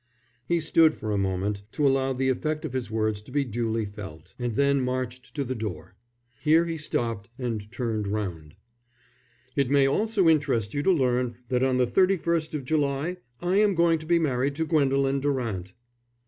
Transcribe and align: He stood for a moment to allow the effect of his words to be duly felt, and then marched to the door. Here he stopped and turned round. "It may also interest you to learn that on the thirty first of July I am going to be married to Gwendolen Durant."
He 0.47 0.59
stood 0.59 0.95
for 0.95 1.11
a 1.11 1.17
moment 1.19 1.61
to 1.73 1.85
allow 1.85 2.11
the 2.11 2.29
effect 2.29 2.65
of 2.65 2.73
his 2.73 2.89
words 2.89 3.21
to 3.21 3.31
be 3.31 3.45
duly 3.45 3.85
felt, 3.85 4.33
and 4.39 4.55
then 4.55 4.81
marched 4.81 5.35
to 5.35 5.43
the 5.43 5.53
door. 5.53 5.93
Here 6.39 6.65
he 6.65 6.75
stopped 6.77 7.29
and 7.37 7.71
turned 7.71 8.07
round. 8.07 8.55
"It 9.55 9.69
may 9.69 9.85
also 9.87 10.27
interest 10.27 10.73
you 10.73 10.81
to 10.81 10.91
learn 10.91 11.35
that 11.49 11.61
on 11.61 11.77
the 11.77 11.85
thirty 11.85 12.17
first 12.17 12.55
of 12.55 12.65
July 12.65 13.17
I 13.43 13.57
am 13.57 13.75
going 13.75 13.99
to 13.99 14.07
be 14.07 14.17
married 14.17 14.55
to 14.55 14.65
Gwendolen 14.65 15.19
Durant." 15.19 15.73